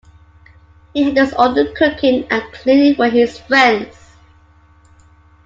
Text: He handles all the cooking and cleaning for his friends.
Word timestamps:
He 0.95 1.03
handles 1.03 1.31
all 1.33 1.53
the 1.53 1.71
cooking 1.77 2.25
and 2.31 2.41
cleaning 2.53 2.95
for 2.95 3.07
his 3.07 3.37
friends. 3.39 3.95